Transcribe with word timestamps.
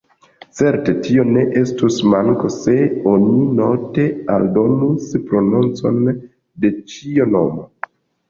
Certe, 0.59 0.93
tio 1.07 1.23
ne 1.33 1.41
estus 1.59 1.97
manko, 2.13 2.49
se 2.55 2.73
oni 3.11 3.43
note 3.59 4.07
aldonus 4.37 5.13
prononcon 5.29 6.01
de 6.65 6.75
ĉiu 6.95 7.29
nomo. 7.37 7.67